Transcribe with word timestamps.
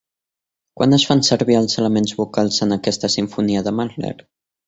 Quan 0.79 0.95
es 0.97 1.03
fan 1.09 1.19
servir 1.27 1.57
els 1.59 1.77
elements 1.83 2.15
vocals 2.21 2.57
en 2.67 2.75
aquesta 2.79 3.13
simfonia 3.19 3.63
de 3.69 3.77
Mahler? 3.81 4.13